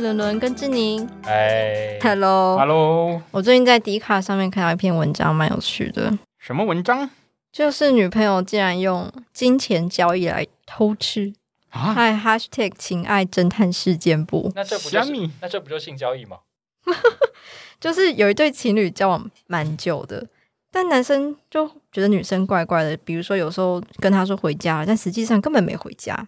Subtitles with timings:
[0.00, 7.08] 伦伦跟志宁，哎，Hello，Hello，我最近在迪卡上面看到一篇文章，蛮有趣的，什么文章？
[7.52, 11.32] 就是女朋友竟然用金钱交易来偷吃，
[11.70, 11.94] 啊？
[11.94, 16.38] 还 hashtag 情爱侦探事件簿，那这不就是那这不就性交易吗？
[17.80, 20.26] 就是有一对情侣交往蛮久的，
[20.70, 26.26] 但男生就觉得女生怪怪的，比如说有时候跟他说回家了，但实际上根本没回家。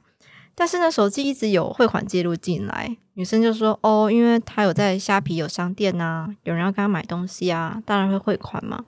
[0.59, 8.85] 但是呢，手机一直有汇款记录进来，女生就说：“哦，因为他有在虾皮有商店呐、有人要跟他买东西啊，当然会汇款嘛。”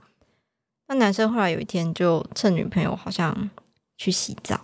[0.89, 3.49] 那男生后来有一天就趁女朋友好像
[3.97, 4.61] 去洗澡，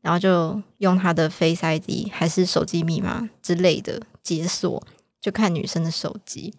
[0.00, 4.82] 然后就用他的 Face ID 还是手机密码之类的解锁，
[5.20, 6.54] 就看女生的手机，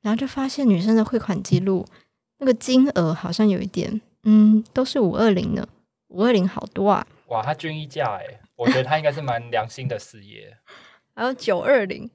[0.00, 1.84] 然后就发现女生的汇款记录
[2.38, 5.68] 那个金额好像有一点，嗯，都是五二零呢，
[6.08, 10.56] 五二零好多啊，哇，他均一价哎，我觉得他应该是蛮良心的事业。
[11.16, 12.10] 还有九二零，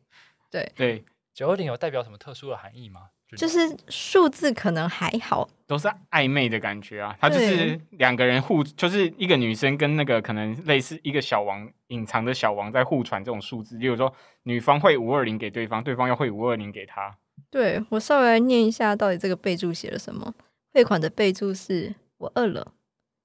[0.49, 3.09] 对对，九二零有代表什么特殊的含义吗？
[3.35, 7.17] 就是数字可能还好，都是暧昧的感觉啊。
[7.19, 17.17] 他就是对两个人互，就是一个女生跟那个可能类似一个小王隐藏的小王在互传这种数字，例如说女方会五二零给对方，对方要会五二零给他。
[17.49, 20.33] 对我稍微来念一下，到底这个备注写了什么？
[20.71, 22.73] 汇款的备注是“我饿了，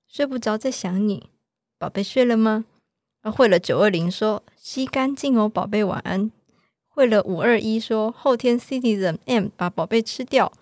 [0.08, 1.28] 睡不着，在想你，
[1.78, 2.64] 宝贝睡了吗？”
[3.22, 6.30] 然后汇了九二零说“吸干净哦，宝贝晚安”。
[6.92, 10.52] 会了五二一说“后天 Citizen M 把宝贝吃掉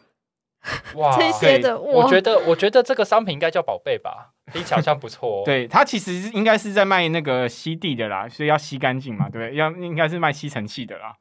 [0.94, 5.42] 哇 ”，这些的我我觉得我觉得这个商品应该叫宝贝吧，听起来好像不错、哦。
[5.46, 9.56] 对他其实应该是在卖那个吸地的啦，所以要吸干净嘛，对不对？
[9.56, 11.14] 要应该是卖吸尘器的啦。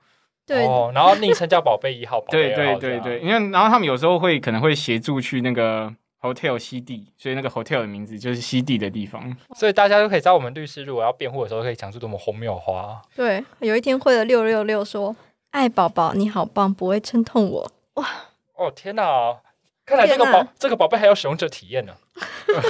[0.45, 5.91] 对，哦，然后昵称叫宝贝一号，宝贝对对二号这样对对，因为然后他们有时候会可能会协助去那个
[6.21, 9.35] hotel 西地，所以那个 hotel 的名字就是西地的地方。
[9.55, 13.01] 所以大家都可以知道我们律师如果要辩护的时候，可以讲出多么荒谬的话。
[13.15, 15.15] 对，有一天会了六六六说
[15.51, 17.71] ：“爱宝宝，你好棒，不会撑痛我。
[17.95, 18.07] 哇
[18.55, 19.37] 哦天哪！
[19.85, 21.93] 看来这个宝这个宝贝还有使用者体验呢。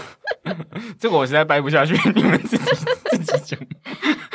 [0.99, 2.63] 这个我实在掰不下去，你们自己
[3.11, 3.59] 自己讲。”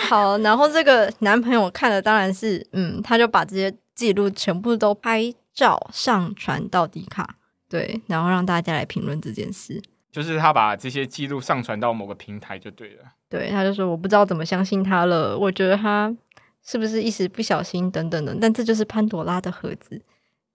[0.08, 7.36] 好，然后这个男朋友看了当然是，嗯，他就把这些记录全部都拍照上传到迪卡，
[7.72, 9.82] 对，然后让大家来评论这件事。
[10.10, 13.04] 就是他把这些记录上传到某个平台就对了。
[13.30, 16.14] 对，他就说我不知道怎么相信他了，我觉得他
[16.62, 20.02] 是不是一时不小心等等的，但这就是潘朵拉的盒子。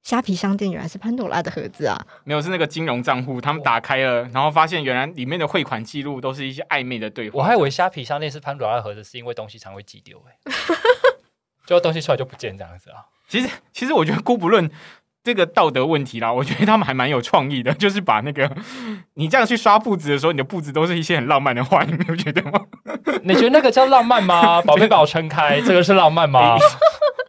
[0.03, 1.99] 虾皮商店原来是潘朵拉的盒子啊！
[2.23, 7.39] 没有是那个金融账户，他们打开了，然后发现原来里面的汇款记录都是一些暧昧的对话。
[7.39, 10.51] 我还以为虾皮商店是潘朵拉的盒子，是因为东西常会寄丢哎、
[11.65, 13.03] 就东西出来就不见这样子啊。
[13.27, 14.69] 其实其实我觉得姑不论
[15.27, 18.49] 这个道德问题啦， 我觉得他们还蛮有创意的， 就是把那个
[19.15, 22.61] 你这样去刷布子的时候，你的布子都是一些很浪漫的话，你没有觉得吗？
[23.23, 24.61] 你觉得那个叫浪漫吗？
[24.63, 26.55] 宝贝把我撑开，这个是浪漫吗？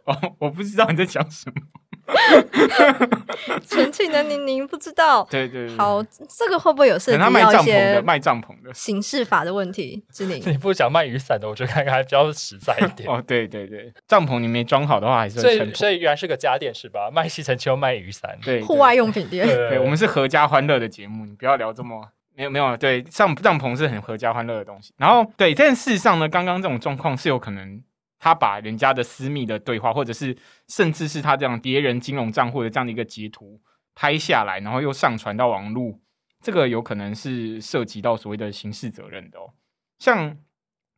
[0.05, 1.61] 哦，我不知道你在讲什么。
[3.67, 5.27] 纯情的宁宁不知道。
[5.29, 8.73] 对对对，好，这个会不会有涉及到一些帐篷的，卖帐篷的。
[8.73, 10.03] 刑事法的问题？
[10.11, 13.07] 志玲， 你不想卖雨伞的，我觉得看看还比较实在一点。
[13.09, 15.73] 哦，对对对，帐篷你没装好的话，还是所以。
[15.73, 17.09] 所以原来是个家电是吧？
[17.11, 19.45] 卖吸尘器又卖雨伞，对，户外用品店。
[19.45, 22.75] 对对，我们是合家欢乐的节目，你不要聊这么没有没有。
[22.77, 24.93] 对，帐帐篷是很合家欢乐的东西。
[24.97, 27.81] 然后对，但事实上呢，刚刚这种状况是有可能
[28.19, 30.37] 他把人家的私密的对话，或者是
[30.67, 33.59] 甚至是他这样别人金融账户的这样的一个截图
[33.95, 35.97] 拍下来，然后又上传到网络，
[36.41, 39.53] 这个有可能是涉及到所谓的刑事责任的哦。
[39.97, 40.37] 像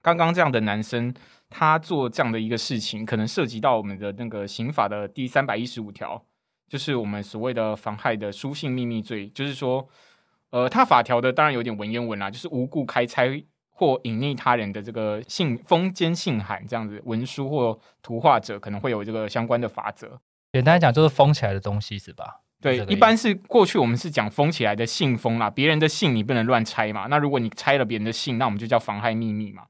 [0.01, 1.13] 刚刚这样的男生，
[1.49, 6.25] 他做这样的一个事情，可能涉及到我们的那个刑法的第三百一十五条，
[6.67, 9.87] 就是我们所谓的妨害的书信秘密罪，就是说，
[10.49, 13.43] 呃，他法条的当然有点文言文啦，就是无故开拆
[13.81, 20.21] 或隐匿他人的这个信封间信函这样子文书或图画者，可能会有这个相关的法则。
[20.53, 22.41] 简单来讲就是封起来的东西是吧？
[22.61, 27.07] 对这，个一般是过去我们是讲封起来的信封啦，别人的信你不能乱拆嘛。
[27.09, 29.63] 那如果你拆了别人的信，那我们就叫妨害秘密嘛。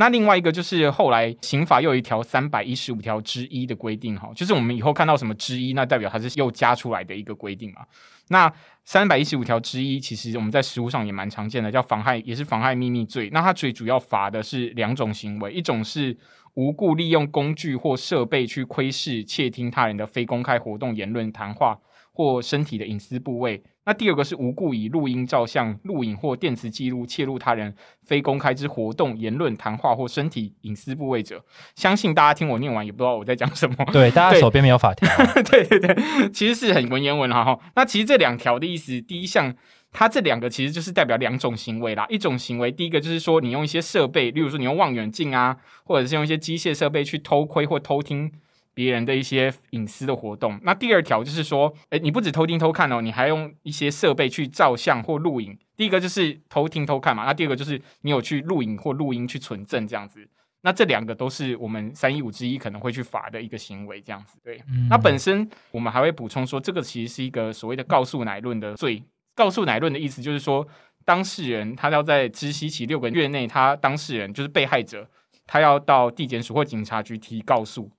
[0.00, 7.82] 那另外一个就是后来刑法又有一条三百一十五条之一的规定哈，就是我们以后看到什么之一，那代表它是又加出来的一个规定嘛。
[8.28, 8.50] 那
[8.86, 13.28] 三百一十五条之一，其实我们在实务上也蛮常见的，叫妨害，也是妨害秘密罪。
[13.30, 16.16] 那它最主要罚的是两种行为，一种是
[16.54, 21.78] 无故利用工具或设备去窥视、窃听他人的非公开活动、言论、谈话
[22.12, 23.62] 或身体的隐私部位。
[23.86, 27.74] 那第二个是无故以录音、照相、录影或电磁记录窃入他人
[28.04, 31.42] 非公开之活动、言论、谈话或身体隐私部位者。
[31.74, 33.74] 相信大家听我念完也不知道我在讲什么。
[33.92, 35.08] 对，大家 手边没有法条，
[35.42, 37.58] 对对对，其实是很文言文哈哈。
[37.74, 39.52] 那其实这两条的意思，第一项，
[39.90, 42.06] 它这两个其实就是代表两种行为啦。
[42.10, 48.30] 一种行为，第一个就是说你用一些设备，例如说你用望远镜啊，或者是用一些机械设备去偷窥或偷听
[48.74, 50.58] 别人的一些隐私的活动。
[50.62, 55.58] 那第二条就是说，诶，你不止偷听偷看哦，你还用一些设备去照相或录影。
[55.76, 60.26] 第一个就是偷听偷看嘛，那第二个就是你有去录影或录音去存证这样子。
[60.62, 64.62] 那这两个都是我们三一五之一可能会去罚的一个行为，这样子对。
[64.68, 69.02] 嗯那本身我们还会补充说，这个其实是一个所谓的告诉乃论的罪。
[69.34, 70.66] 告诉乃论的意思就是说，
[71.06, 75.08] 当事人他要在知悉期六个月内，他当事人就是被害者，
[75.46, 77.90] 他要到地检署或警察局提告诉。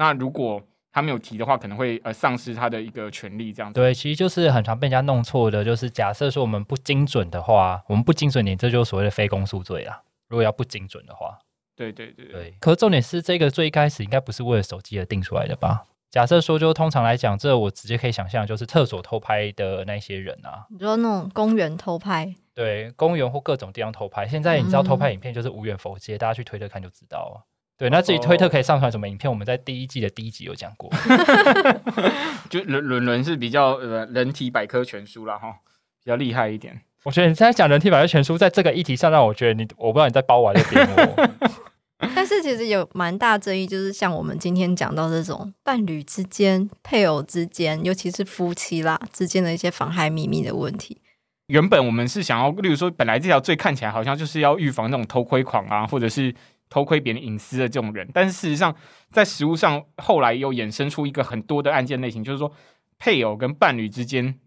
[0.00, 0.58] 那如果
[0.90, 3.78] 他没有提的话，可能会呃丧失他的一个权利，这样子。
[3.78, 10.00] 对，其实就是很常被人家弄错的，就是假设说我们不精准的话，我们不精准点，这就是所谓的非公诉罪啦。
[10.28, 11.38] 如果要不精准的话，
[11.76, 12.54] 对对对对对。
[12.58, 15.84] 可是重点是，这个最一开始应该不是为了手机而定出来的吧？
[16.10, 24.26] 假设说，就通常来讲，这我直接可以想象，就是厕所偷拍的那些人啊，你说那种公园偷拍，对，公园或各种地方偷拍。
[24.26, 27.46] 现在你知道偷嗯拍影片就是无远佛界，大家去推特看就知道了。
[27.80, 30.90] 对，那至于推特可以上传什么影片，我们在第一季的第一集有讲过。
[32.50, 35.50] 就伦伦伦是比较呃人体百科全书啦哈，
[36.04, 36.82] 比较厉害一点。
[37.04, 41.30] 我觉得你现在讲人体百科全书，在这个议题上，让我觉得你，我不知道你在包我还是扁我。
[42.14, 51.00] 但是其实有蛮大争议，就是像我们今天讲到这种伴侣之间、配偶之间，尤其是夫妻啦之间的一些妨害秘密的问题。
[51.46, 56.34] 原本我们是想要，例如说，本来这条罪看起来好像就是要预防那种偷窥狂啊，或者是
[56.70, 58.74] 偷窥别人隐私的这种人，但是事实上，
[59.10, 62.50] 在实务上后来又衍生出一个很多的案件类型，就是说
[62.98, 64.38] 配偶跟伴侣之间，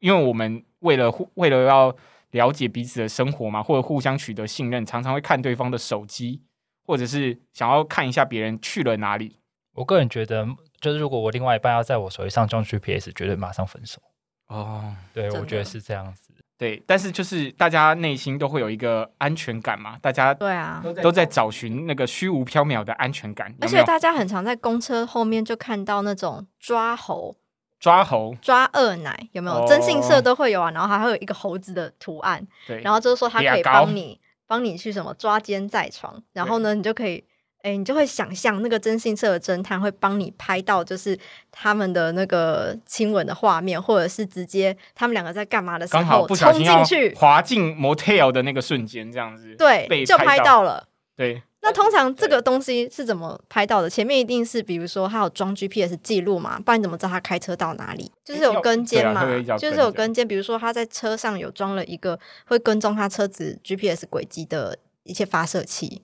[0.00, 1.96] 因为我们为了互为了要
[2.32, 6.42] 了解彼此的生活嘛，或者互相取得信任，常常会看对方的手机，
[6.84, 9.38] 或者是想要看一下别人去了哪里。
[9.74, 10.46] 我个人觉得，
[10.80, 14.02] 就是如果我另外一半要在我手机上装 GPS，绝对马上分手。
[14.48, 16.31] 哦，对，我觉得是这样子。
[16.62, 27.34] 对，但是就是大家内心都会有一个安全感嘛，大家对啊，都在找寻那个虚无缥缈的安全感，有而且大家很常在公车后面就看到那种抓猴、
[27.80, 29.56] 抓猴，抓二奶，有没有？
[29.56, 37.24] 哦征信社都会有啊，然后还会有一个猴子的图案，对，然后就是说它可以帮你帮你去什么抓奸在床，然后呢，你就可以。
[37.62, 41.16] 哎，你就会想象那个征信社的侦探会帮你拍到，就是
[41.50, 50.88] 他们的那个亲吻的画面，或者是直接他们两个在干嘛的时刚好候不小冲心进去，滑进 motel 的那个瞬间，这样子，对，就拍到了。
[51.14, 53.88] 对，那通常这个东西是怎么拍到的？
[53.88, 58.10] 前面一定是比如说他有装 GPS 记录嘛，不然你怎么知道他开车到哪里？
[58.24, 59.24] 就是有跟监嘛，
[59.56, 60.26] 就是有跟监。
[60.26, 66.02] 比如说他在车上有装了一个会跟踪他车子 GPS 轨迹的一些发射器。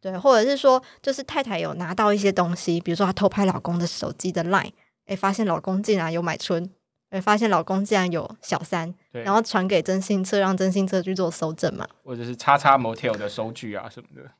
[0.00, 4.70] 对，或者是说，就是太太有拿到一些东西，比如说她偷拍老公的手机的 line，
[5.06, 6.70] 哎，发现老公竟然有买春，
[7.10, 11.86] 哎，发现老公竟然有小三，然后传给征信社，让征信社去做搜证嘛。
[12.04, 14.30] 或者是叉叉 motel 的收据啊什么的。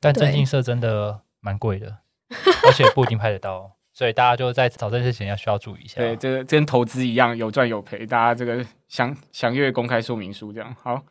[0.00, 1.98] 但征信社真的蛮贵的，
[2.66, 6.00] 而且不一定拍得到，所以大家就在找这些钱要需要注意一下。
[6.00, 11.02] 对，这个跟投资一样，有赚有赔，大家这个详详阅公开说明书这样好。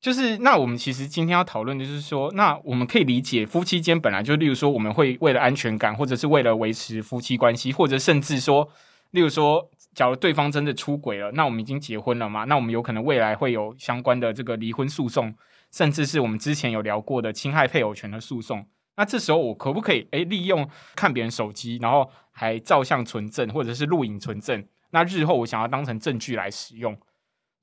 [0.00, 8.68] 就是那我们其实今天要讨论，就是说，那我们可以理解夫妻间本来就，例如说，我们会为了安全感，或者是为了维持夫妻关系，或者甚至说，
[9.10, 15.34] 例如说，假如对方真的出轨了，那我们已经结婚了嘛，那我们有可能未来会有相关的这个离婚诉讼，
[15.72, 18.64] 甚至是我们之前有聊过的侵害配偶权的诉讼。
[18.96, 24.64] 那这时候我可不可以诶利用看别人手机，然后还照相存证，或者是录影存证？
[24.90, 26.96] 那日后我想要当成证据来使用，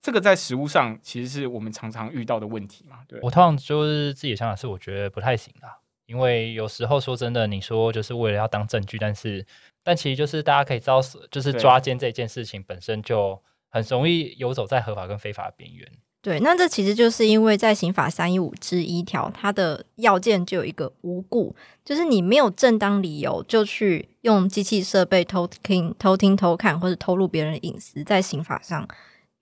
[0.06, 3.00] 这个在实物上其实是我们常常遇到的问题嘛？
[3.08, 9.44] 对，我通常就是自己的想法是，我觉得不太行啊，因为有时候说真的，你说就是为了要当证据，但是
[9.84, 15.92] 但其实就是大家可以知道，就是抓奸这件事情本身就很容易游走在合法跟非法的边缘。
[16.22, 28.88] 对，那这其实就是因为在刑法三一五之一条，它的要件就有一个无故，就是你没有正当理由就去用机器设备偷听、偷听、偷看或者偷录别人的隐私，在刑法上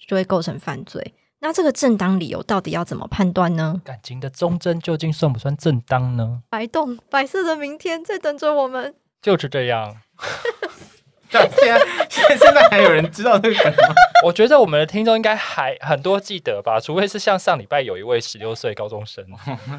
[0.08, 1.14] 就会构成犯罪。
[1.40, 3.82] 那这个正当理由到底要怎么判断呢？
[3.84, 6.42] 感情的忠贞究竟算不算正当呢？
[6.50, 8.96] 白洞，白色的明天在等着我们。
[9.22, 9.98] 就是这样。
[11.30, 11.80] 但现在
[12.10, 13.96] 现在现在还有人知道这个梗吗？
[14.24, 19.26] 我觉得我们的听众应该还很多记得吧，除非是像上礼拜有一位十六岁高中生，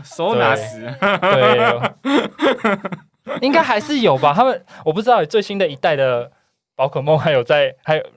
[0.02, 1.93] 手拿死，对，
[3.40, 4.35] 应该还是有吧。
[4.35, 6.33] 他们我不知道最新的一代的
[6.75, 8.09] 宝可梦还有在，还有还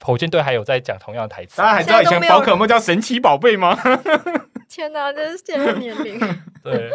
[0.00, 1.64] 火箭队还有在讲同样的台词大。
[1.64, 3.78] 家还知道以前宝可梦叫神奇宝贝吗？
[4.68, 6.18] 天哪，这是现在年龄。
[6.62, 6.90] 对，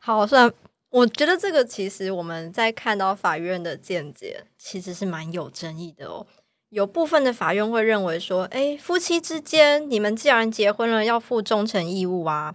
[0.00, 0.50] 好，虽然
[0.90, 6.26] 我觉得这个其实我们在看到法院的见解，其实是蛮有争议的哦。
[6.70, 12.54] 有部分的法院会认为说，哎，夫妻之间你们既然结婚了，要负忠诚义务啊，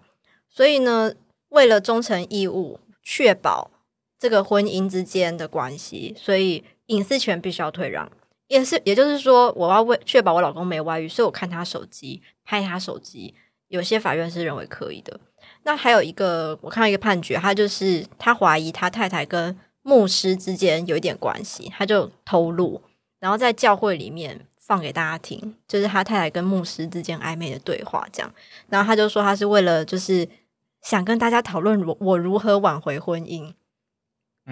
[0.50, 1.14] 所以呢，
[1.50, 3.70] 为了忠诚义务，确保
[4.20, 8.12] 这个婚姻之间的关系，所以隐私权必须要退让。
[8.52, 13.34] 也是，也就是说，我要为确保我老公没外遇，所以我看他手机，拍他手机，
[13.70, 15.18] 有些法院是认为可以的。
[15.64, 22.82] 那还有一个，我看到一个判决，他就是他怀疑他太太跟牧师之间有一点关系，他就偷录，
[23.22, 28.30] 然后在教会里面放给大家听，就是他太太跟牧师之间暧昧的对话，这样。
[28.68, 30.28] 然后他就说他是为了就是
[30.82, 33.54] 想跟大家讨论我我如何挽回婚姻，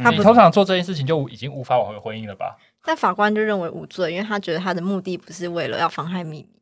[0.02, 2.58] 他不通常做这件事情就已经无法挽回婚姻了吧？
[2.84, 6.62] 但法官就认为无罪，因为他觉得他的目的不是为了要妨害秘密，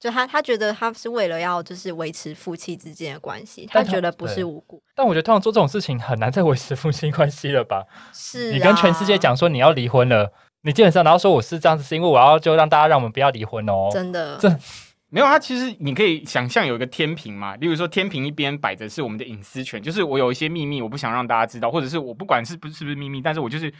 [0.00, 4.82] 就他他觉得他是为了要就是维持夫妻之间的关系，他觉得不是无辜。
[4.94, 7.84] 但我觉得通常做这种事情很难再维持夫妻关系了吧？
[8.12, 10.32] 是、啊、你跟全世界，讲说你要离婚了，
[10.62, 13.88] 你基本上然后说我是这样子，是因为我要就让大家让我们不要离婚哦。
[13.92, 14.48] 真的这
[15.08, 23.72] 没有，它其实你可以想象有一个天平嘛，例如说天平一边摆着是我们的隐私权，就是我有一些秘密我不想让大家知道，或者是我不管是不是是不是秘密，但是我就是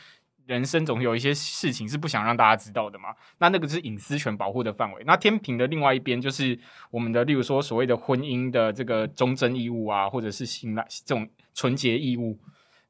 [0.46, 5.02] 人生总有一些事情是不想让大家知道的嘛，那那个是隐私权保护的范围。
[5.06, 6.58] 那天平的另外一边就是
[6.90, 12.38] 我们的，例如说所谓的婚姻的这个忠贞义务啊，或者是信赖这种纯洁义务。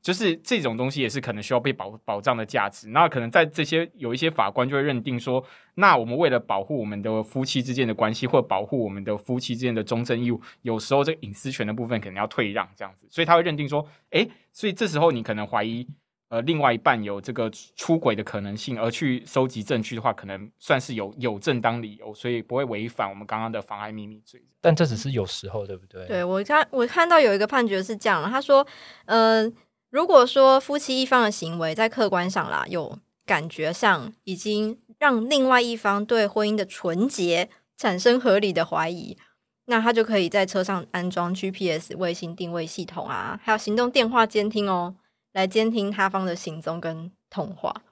[0.03, 5.43] 就是这种东西也是可能需要被保保障的价值，那可能在这些有一些法官就会认定说，
[5.77, 15.89] 那我们为了保护我们的夫妻之间的关系，或保护我们的夫妻之间的忠贞义务，有时候这个隐私权的部分可能要退让这样子，所以他会认定说，诶，所以这时候你可能怀疑，
[16.29, 24.43] 呃，另外一半有这个出轨的可能性，而去收集证据的话，可能算是有有正当理由，所以不会违反我们刚刚的妨碍秘密罪。
[24.61, 26.07] 但这只是有时候，对不对？
[26.07, 28.67] 对我看我看到有一个判决是这样，他说，
[29.05, 29.49] 呃，
[29.91, 39.17] 如果说夫妻一方的行为在客观上啦，有感觉上已经让另外一方对婚姻的纯洁产生合理的怀疑，
[39.67, 44.97] 那他就可以在车上安装 GPS 卫星定位系统啊，还有行动电话监听哦，
[45.35, 47.83] 来监听他方的行踪跟通话。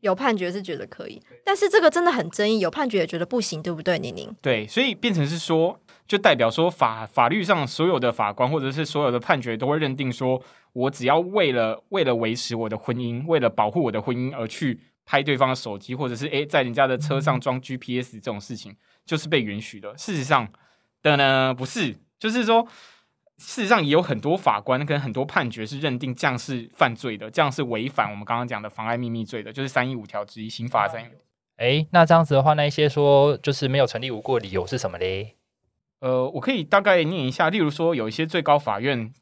[0.00, 4.00] 有判决是觉得可以，但是这个真的很争议，有判决也觉得不行，对不对？
[4.00, 5.78] 宁宁，对，所以变成是说，
[6.08, 10.42] 就代表说法法律上所有的法官或者是所有的判决都会认定说，
[10.72, 18.74] 我只要为了为了维持我的婚姻，为了保护我的婚姻而去拍对方的手机，或者是诶在人家的车上装 GPS 这种事情，
[19.06, 19.96] 就是被允许的。
[19.96, 20.48] 事实上
[21.00, 22.66] 的呢，不是，就是说。
[23.42, 31.18] 事实上，也有很多法官跟很多判决是认定这样是犯罪的，这样是违反我们刚刚讲的妨碍秘密罪的，就是三一五条之一，刑法三一五。
[31.56, 35.36] 哎，那这样子的话，那一些说就是没有成立无过的理由是什么嘞？
[36.00, 39.12] 呃，我可以大概念一下，例如说有一些最高法院，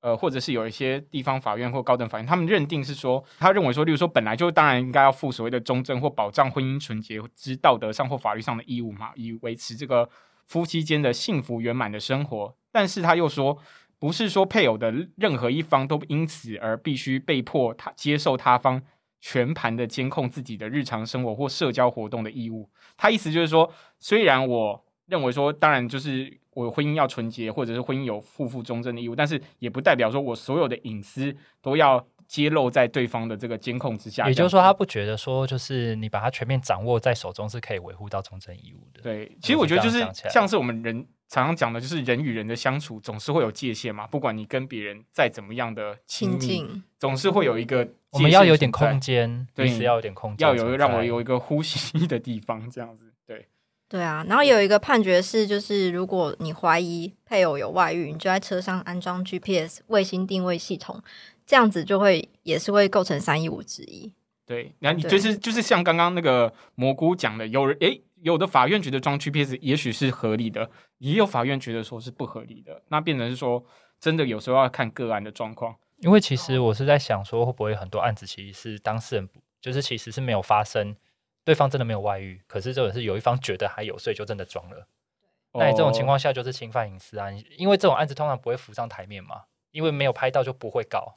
[0.00, 10.08] 呃，或者是有一些地方法院或高等法院，他们认定是说，他认为说，例如说本来就当然应该要负所谓的忠贞或保障婚姻纯洁之道德上或法律上的义务嘛，以维持这个
[10.48, 12.56] 夫妻间的幸福圆满的生活。
[12.72, 13.56] 但是他又说，
[14.00, 18.82] 不是说配偶的任何一方都因此而必须被迫他接受他方
[19.20, 22.68] 全盘的监控自己的日常生活或社交活动的义务。
[22.96, 34.28] 他意思就是说，虽然我认为说，当然就是我婚姻要纯洁，或者是婚姻有负负忠贞的义务，但是也不代表说我所有的隐私都要揭露在对方的这个监控之下。
[34.28, 39.00] 也就是说，他不觉得说，就是你把它全面掌握在手中是可以维护到忠贞义务的。
[39.02, 53.12] 对，其实我觉得就是像是我们人常常讲的，就是人与人的相处总是会有界限嘛，不管你跟别人再怎么样的亲密，总是会有一个我们要有点空间，对是要有点空间要，有让我有一个呼吸的地方，这样子。
[53.26, 53.46] 对，
[53.88, 61.02] 对啊，然后有一个判决是，就是如果你怀疑配偶有外遇，你就在车上安装 GPS 卫星定位系统，
[61.48, 64.12] 这样子就会也是会构成三一五之一。
[64.44, 73.64] 对，然后你就是就是像刚刚那个蘑菇讲的，有人诶，有的法院觉得装 GPS 也许是合理的，也有法院觉得说是不合理的，那变成是说
[73.98, 75.74] 真的有时候要看个案的状况。
[76.00, 80.94] 因为其实我是在想说，会不会很多案子其实是当事人不，就是其实是没有发生，
[81.44, 84.86] 对方真的没有外遇，可是这种是有一方觉得还有，所以就真的装了。
[85.54, 91.16] 那你这种情哦，况下就是侵犯隐私啊，你因为这种案子通常不会浮上台面嘛，因为没有拍到就不会告。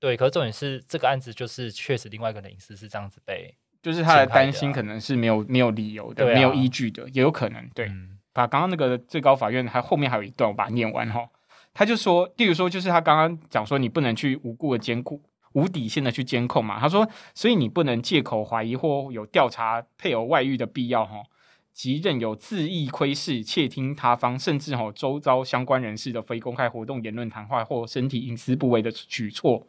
[0.00, 7.86] 对，可是重点是这个案子就是确实另外一个人隐私是这样子被，就是他的担心啊可能是没有没有理由的，没有依据的，也有可能对。
[7.86, 11.28] 嗯把刚刚那个最高法院还后面还有一段，我把它念完哈。
[11.74, 15.20] 他就说，例如说，就是他刚刚讲说，你不能去无故的监控、
[15.54, 16.78] 无底线的去监控嘛。
[16.78, 21.24] 他说，所以你不能借口怀疑或有调查配偶外遇的必要哈，
[21.72, 29.66] 即任有恣意窥视、窃听他方，甚至哈周遭相关人士的非公开活动、言论、谈话或身体隐私部位的举措，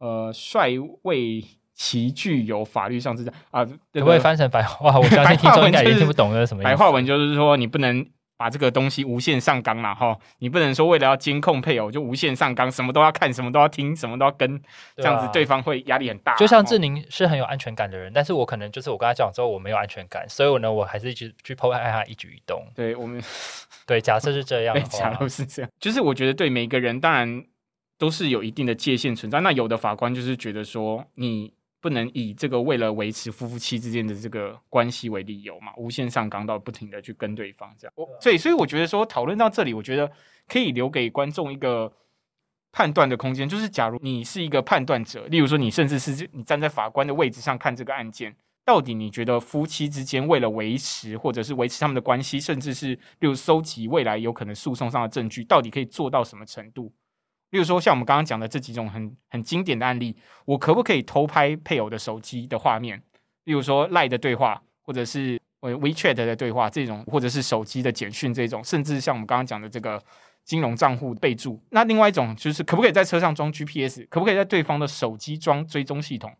[0.00, 0.70] 呃，帅
[1.02, 4.98] 位其具有法律上之啊，可这个不可以翻成白话？
[4.98, 6.70] 我相信听众应该也听不懂这是什么意思。
[6.70, 8.04] 白话文就是说，你不能
[8.36, 14.60] 把这个东西无限上纲了哈，你不能说为了要监控配偶就无限上纲，什么都要看，什么都要听，什么都要跟，
[14.96, 16.34] 这样子对方会压力很大。
[16.36, 22.62] 就像志哦宁是很有安全感的人，但是我可能就是我跟他交往之后我没有安全感，所以我呢我还是一直去破坏他一举一动。
[22.74, 23.22] 对我们
[23.86, 27.44] 对，假设是这样 对假如，是这样，就是我觉得对每个人当然
[28.00, 29.38] 都是有一定的界限存在。
[29.42, 31.52] 那有的法官就是觉得说你。
[31.82, 37.92] 不能以这个为了维持夫妇妻之间的这个关系为理由嘛，无限上纲到不停的去跟对方这样。
[37.96, 40.12] 我对，所以我觉得说讨论到这里，我觉得
[40.46, 41.90] 可以留给观众一个
[42.70, 52.88] 判断的空间，就是假如你是一个判断者，例如说你甚至是你站在法官的位置上看这个案件，到底你觉得夫妻之间为了维持或者是维持他们的关系，甚至是
[53.20, 56.92] 例如收集未来有可能诉讼上的证据，到底可以做到什么程度？
[57.50, 63.02] 例如说，像我们刚刚讲的这几种很很经典的案例，我可不可以偷拍配偶的手机的画面？
[63.44, 70.00] 例如说赖的对话，或者是呃 WeChat 的对话这种，或者是手机的简讯这种，甚至像我们刚刚讲的这个
[70.44, 71.60] 金融账户备注。
[71.70, 74.06] 那另外一种就是，可不可以在车上装 GPS？
[74.08, 76.32] 可不可以在对方的手机装追踪系统？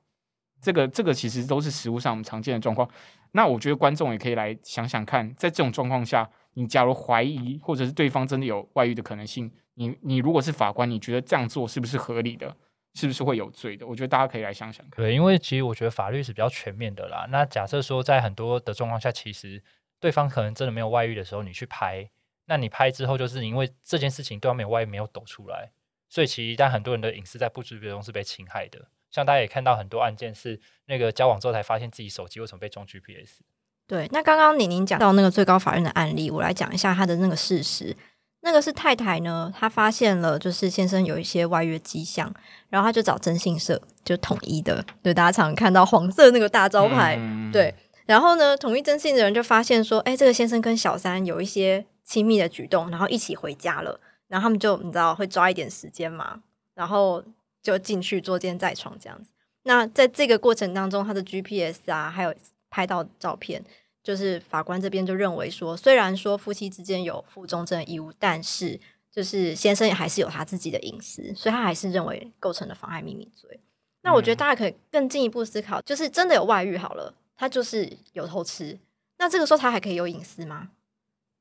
[0.62, 2.88] 这个这个其实都是实物上我们常见的状况。
[3.32, 12.56] 那我觉得观众也可以来想想看，在这种状况下，你假如怀疑或者是对方真的有外遇的可能性，你你如果是法官，你觉得这样做是不是合理的？
[12.92, 13.86] 是不是会有罪的？
[13.86, 14.96] 我觉得大家可以来想想看。
[15.04, 17.24] 对，因为其实我觉得法律是比较全面的啦。
[17.30, 19.62] 那假设说在很多的状况下，其实
[20.00, 22.10] 对方可能真的没有外遇的时候，你去拍，
[22.46, 25.70] 那你拍之后，就是因为这件事情对方没有外遇没有抖出来，
[26.08, 28.88] 所以其实但很多人的隐私在不知不觉中是被侵害的。
[29.10, 33.40] 像大家也看到很多案件是那个交往之后才发现自己手机为什么被装 GPS。
[33.86, 37.96] 对，那刚刚宁宁讲到那个最高法院的案例，我来讲一下他的那个事实。
[38.42, 42.32] 那个是太太呢，她发现了就是先生有一些外遇迹象，
[42.70, 47.74] 然后她就找征信社，就统一的，对大家常看到黄色那个大招牌，嗯对。
[48.06, 56.40] 然后呢，统一征信的人就发现说，哎，这个先生跟小三有一些亲密的举动，然后一起回家了，然后他们就你知道会抓一点时间嘛，
[56.74, 57.22] 然后
[57.62, 59.30] 就进去捉奸在床这样子。
[59.64, 62.34] 那在这个过程当中，他的 GPS 啊，还有
[62.70, 63.62] 拍到照片，
[64.02, 73.60] 就是法官这边就认为说，虽然说夫妻之间有负忠贞义务，但是就是先生也还是有他自己的隐私，所以他还是认为构成了妨害秘密罪。
[74.02, 78.78] 那我觉得大家可以更进一步思考，就是真的有外遇好了，他就是有偷吃，
[79.18, 80.70] 那这个时候他还可以有隐私吗？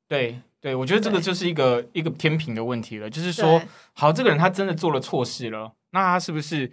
[0.10, 3.10] 对对，我觉得这个就是一个一个天平的问题了。
[3.10, 3.62] 就是说，
[3.94, 6.72] 好，这个人他真的做了错事了，那他是不是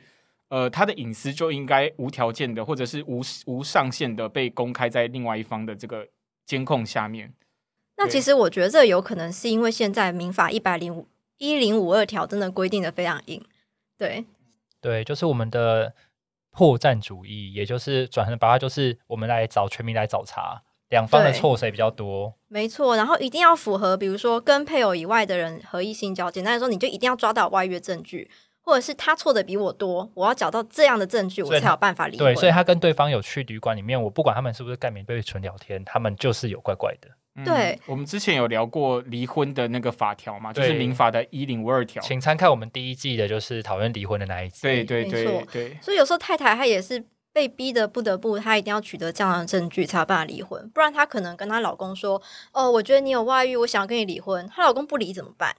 [0.48, 6.08] 呃他的隐私就应该无条件的，或者是无无上限的被公开在另外一方的这个
[6.44, 7.32] 监控下面？
[7.96, 13.42] 那其实我觉得这有可能是因为现在民法一百零五一零五二条真的规定的非常硬，
[13.96, 14.24] 对
[14.80, 15.94] 对，就是我们的
[16.50, 22.34] 破绽主义，也就是转成把它，就是我们来找全民来找茬，两方的错谁比较多？
[22.48, 28.30] 没错，然后一定要符合，比如说跟配偶以外的人合意性交，简单来说，你就一定要抓到外遇证据，
[28.66, 32.26] 或者是他错的比我多，我要找到这样的证据，我才有办法离婚。
[32.26, 37.08] 对，所以他跟对方有去旅馆里面，我不管他们是不是盖棉被纯聊天，他们就是有怪怪的。
[37.38, 42.02] 嗯对我们之前有聊过离婚的那个法条嘛，就是民法的一零五二条。
[42.02, 44.62] 请参看我们第一季的，就是讨论离婚的那一集。
[44.62, 52.20] 对对对对，所以有时候太太她也是被逼的不得不，她一定要取得这样的证据才有办法离婚，不然她可能跟她老公说
[52.52, 55.54] ：“哦，我觉得你有外遇，我想要跟你离婚。”她老公不离怎么办？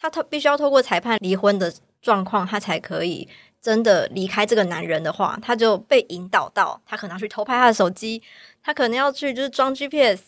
[0.00, 3.28] 她透必须要透过裁判离婚的状况，她才可以
[3.60, 8.22] 真的离开这个男人的话，她就被引导到，她可能要去偷拍他的手机，
[8.62, 10.22] 她可能要去就是装 GPS。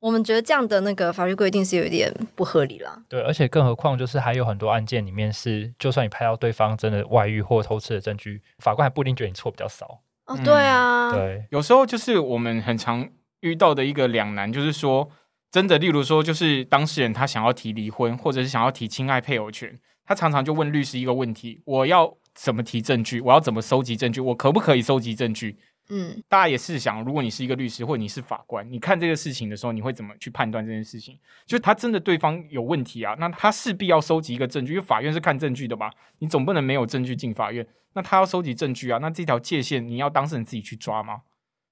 [0.00, 3.02] 我们觉得这样的那个法律规定是有一点不合理啦。
[3.06, 10.00] 对，而且更何况就是还有很多案件里面是，就算你拍到对方真的外遇或偷吃的证据，法官还不一定觉得你错比较少。
[10.24, 13.06] 哦，嗯对啊，对，有时候就是我们很常
[13.40, 15.06] 遇到的一个两难，就是说，
[15.50, 23.20] 真的，例如说，就是当事人他想要提离婚，或者是想要提侵害配偶权，他常常就问律师一个问题：我要怎么提证据？
[23.20, 24.20] 我要怎么收集证据？
[24.20, 25.58] 我可不可以收集证据？
[25.92, 31.18] 嗯，大家也试想，如果你是一个律师或者你是法官，你看这个事情的时候，你会怎么去判断这件事情？
[31.46, 35.90] 就他真的对方有问题啊，那他势必要收集一个证据，因为法院是看证据的吧？
[36.20, 41.22] 你总不能没有证据进法院，那他要收集证据啊，那这条界限你要当事人自己去抓吗？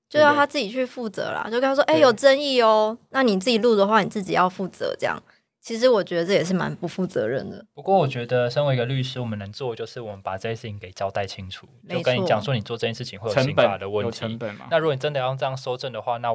[0.08, 1.44] 就要他自己去负责啦。
[1.44, 5.22] 就跟他说：“哎、对有争议哦，那你自己录的话，你自己要负责。”这样，
[5.60, 7.64] 其实我觉得这也是蛮不负责任的。
[7.74, 14.18] 不过我觉得，身为一个律师，我们能做的就是我们把这件事情给交代清楚，没就跟你错讲说你做这件事情会有成刑法本的问题。
[14.18, 14.66] 成本嘛？
[14.70, 16.28] 那如果你真的要这样收证的话，那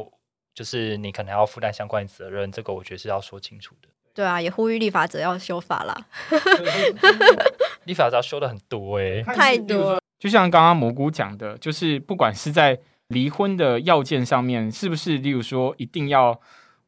[0.53, 3.87] 就是你可能要负担相关的责任，这个我觉得是要说清楚的。
[4.13, 5.97] 对啊，也呼吁立法者要修法啦。
[7.85, 9.99] 立法要修的很多哎、太多了。
[10.19, 12.79] 就像刚刚蘑菇讲的，就是不管是在
[13.13, 16.39] 离婚的要件上面，是不是例如说一定要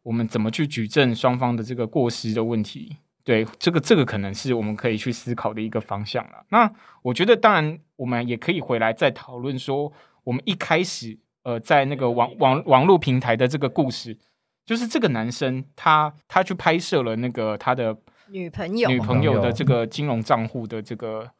[0.04, 2.98] 我们怎么去举证双方的这个过失的问题？
[3.24, 6.46] 对，这个这个可能是我们可以去思考的一个方向了。
[6.50, 9.92] 那我觉得，当然我们也可以回来再讨论说，
[10.24, 14.16] 我们一开始呃在那个网网网络平台的这个故事，
[14.64, 17.98] 就是这个男生他他去拍摄了那个他的
[18.30, 21.32] 女朋友女朋友朋友的这个金融账户的这个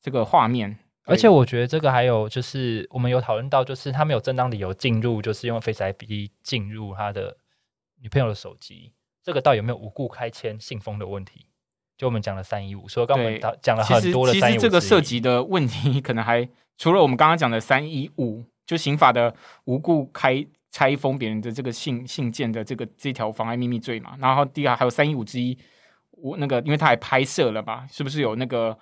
[0.00, 7.36] 这个画面，而且我觉得这个还有就是，我们有讨论到，就是他没有正当理由进入，就是用 Face ID 进入他的
[8.02, 8.92] 女朋友的手机，
[9.22, 11.46] 这个到底有没有无故开签信封的问题？
[11.96, 25.56] 就我们讲了三一五，所以刚刚我们讲了很多的其三一五之一实这个涉及的问题，可能还除了我们刚刚讲的三一五，就刑法的无故开拆封别人的这个信信件的这个这条妨碍秘密罪嘛，然后第二还有三一五之一，
[26.10, 28.76] 我那个因为他还拍摄了嘛，是不是有那个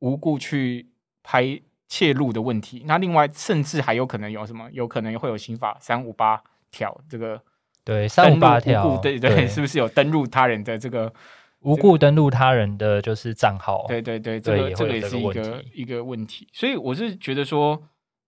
[0.00, 0.88] 无故去
[1.30, 2.84] 拍窃录的问题？
[2.86, 4.66] 那另外甚至还有可能有什么？
[4.72, 7.38] 有可能会有刑法三五八条这个
[7.84, 11.12] 对三五八条故，对对，是不是有登录他人的这个？
[11.60, 13.84] 无故登录他人的就是账号？
[13.86, 17.82] 对对对，这个这个也是一个一个问题，所以我是觉得说，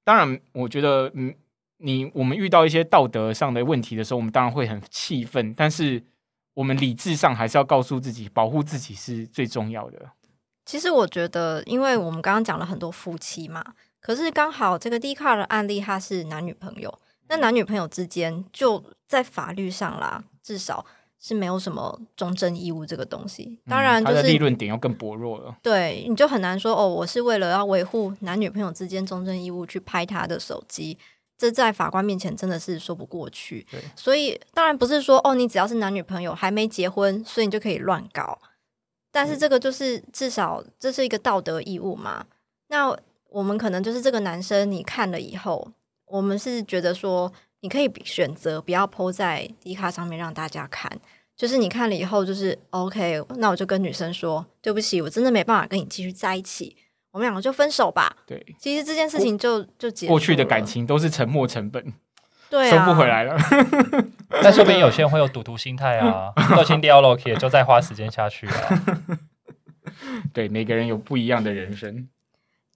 [0.04, 1.34] 当然，我觉得嗯，
[1.78, 6.02] 你我们遇到一些道德上的问题的时候，我们当然会很气愤，但是
[6.52, 10.10] 我们理智上还是要告诉自己，保护自己是最重要的。
[10.70, 13.60] 其实我觉得，因为我们刚刚讲了很多夫妻嘛，
[14.00, 20.86] 可是刚好这个 D 卡的案例，他是男女朋友，那男女朋友之间就在法律上啦，至少
[21.18, 23.58] 是没有什么忠贞义务这个东西。
[23.68, 25.56] 当然，就是润点又更薄弱了。
[25.60, 30.96] 对，你就很难说哦，我是为了要维护男女朋友之间忠贞义务去拍他的手机，
[31.36, 33.66] 这在法官面前真的是说不过去。
[33.96, 38.38] 所以当然不是说哦，你只要是男女朋友还没结婚，所以你就可以乱搞。
[39.10, 42.24] 但是这个就是至少这是一个道德义务嘛。
[42.68, 42.96] 那
[43.28, 45.72] 我们可能就是这个男生，你看了以后，
[46.06, 50.90] 我们是觉得说你可以选择不要 PO 在 D 卡上面让大家看。
[51.36, 56.76] 就是你看了以后，就是 OK，那我就跟女生说，对不起，我真的没办法跟你继续在一起，
[57.12, 58.14] 我们两个就分手吧。
[58.26, 61.82] 对，其实这件事情就就结束过去的感，情都是沉没成本，
[62.50, 63.06] 对啊，收不回。
[63.08, 63.38] 来了。
[64.42, 68.52] 但说不定有些人会有赌徒心态啊，都已经掉了，也就再花时间下去啊。
[70.32, 72.08] 对，每个人有不一样的人生。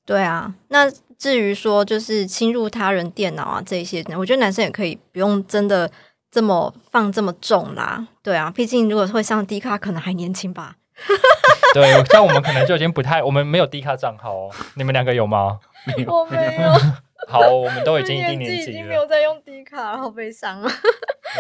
[0.05, 5.91] 对啊，那至于说就是侵入他人电脑啊这一些，我觉得男生也可以不用真的
[6.31, 8.07] 这么放这么重啦。
[8.23, 10.77] 对啊，毕竟如果会上 D 卡，可能还年轻吧。
[11.73, 14.51] 对，像我们可能就已经不太，我们没有低卡账号哦。
[14.75, 15.59] 你们两个有吗？
[16.07, 16.73] 我没有，
[17.29, 19.07] 好，我们都已经一定年纪纪已经没有了。
[19.07, 20.71] 在用低卡了，好悲伤啊。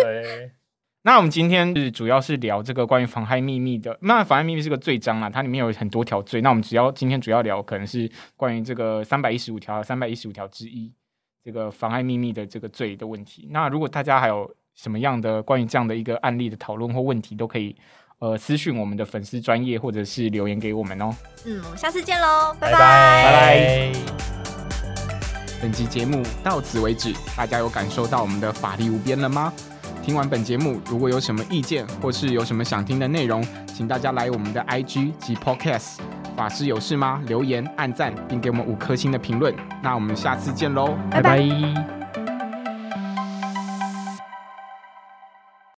[0.02, 0.50] 对，
[1.02, 3.98] 那我们今天是主要是聊这个关于妨害秘密的。
[4.02, 6.40] 那妨害秘密是个罪章啦，它里面有很多条罪。
[6.40, 10.90] 那我们只要今天主要聊可能是关于这个三百一十五条、三百一十五条之一
[11.44, 13.48] 这个妨害秘密的这个罪的问题。
[13.50, 17.76] 那如果大家还有什么样的关于这样的一个案例的讨论或问题，都可以
[18.20, 21.14] 呃私讯我们的粉丝专业或者是留言给我们哦。
[21.44, 24.33] 嗯，我们下次见喽，拜拜拜拜。
[25.64, 29.50] 本集节目到此为止，大家有感受到我们的法力无边了吗？
[30.02, 33.42] 听完本节目，如果有什么意见或是有什么想听的内容，
[33.74, 36.00] 请大家来我们的 IG 及 Podcast
[36.36, 37.22] 法师有事吗？
[37.26, 39.54] 留言、按赞，并给我们五颗星的评论。
[39.82, 42.03] 那我们下次见喽，拜拜拜